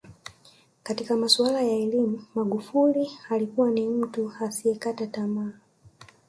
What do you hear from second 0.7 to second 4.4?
Katika masuala ya elimu Magufuli alikuwa ni mtu